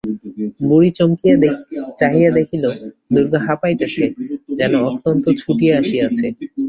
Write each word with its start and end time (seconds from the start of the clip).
বুড়ি 0.67 0.89
চমকিয়া 0.97 1.35
চাহিয়া 1.99 2.29
দেখিল 2.37 2.63
দুর্গা 3.13 3.39
হাঁপাইতেছে, 3.47 4.05
যেন 4.57 4.73
অত্যন্ত 4.89 5.25
ছুটিয়া 5.41 5.73
আসিয়াছে। 5.81 6.25